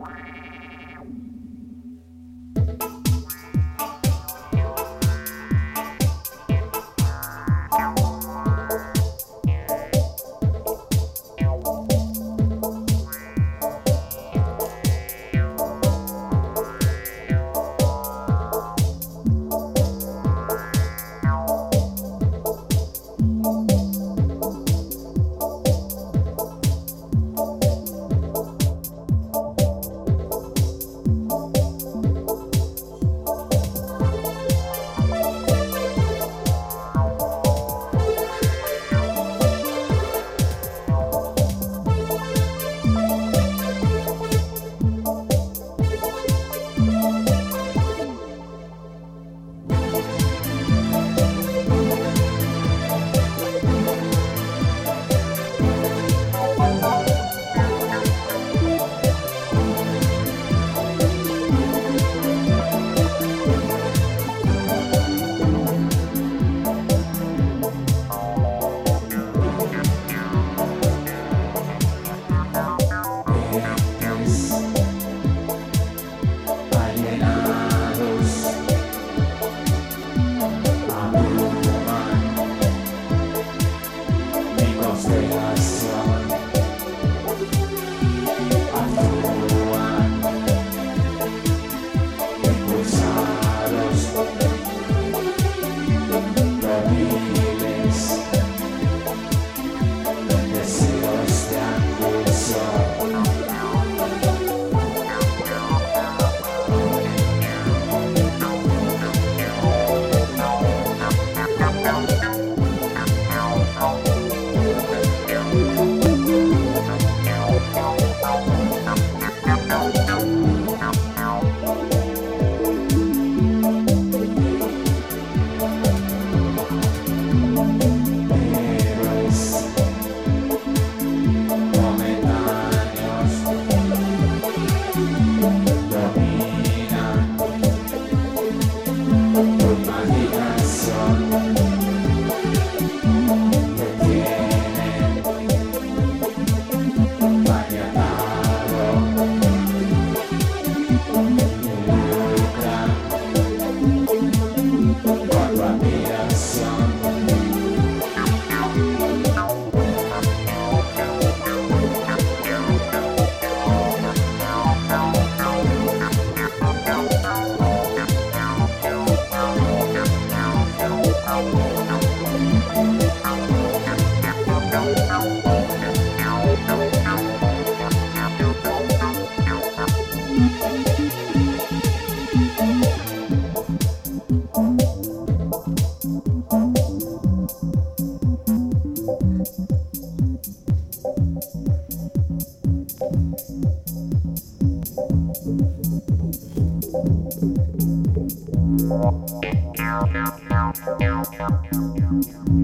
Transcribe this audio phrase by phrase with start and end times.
[0.00, 0.49] Wow.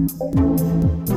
[0.07, 1.16] Música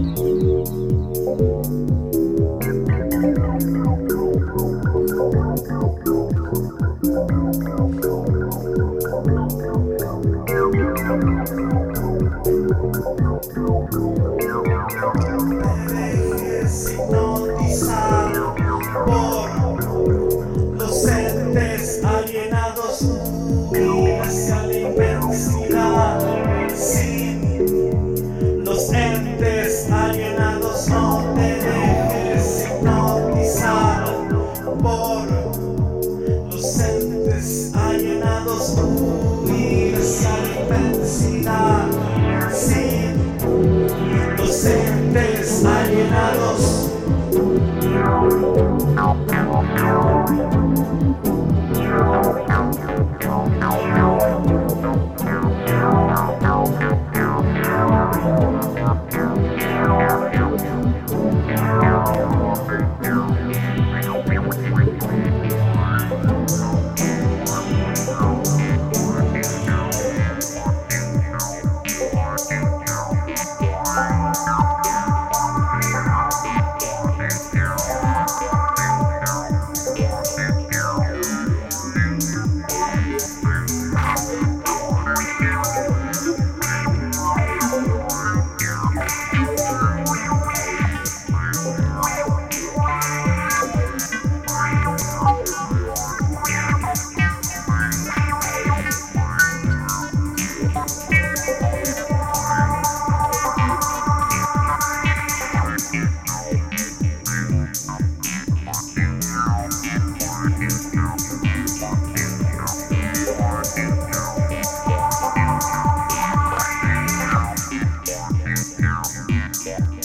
[47.93, 48.31] Thank
[51.25, 51.30] you.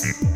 [0.06, 0.35] Peace.